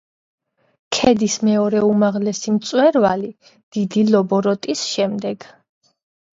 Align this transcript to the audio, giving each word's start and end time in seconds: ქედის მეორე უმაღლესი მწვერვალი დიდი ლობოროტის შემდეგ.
ქედის 0.97 1.35
მეორე 1.49 1.83
უმაღლესი 1.89 2.55
მწვერვალი 2.57 3.31
დიდი 3.79 4.07
ლობოროტის 4.11 4.85
შემდეგ. 4.97 5.51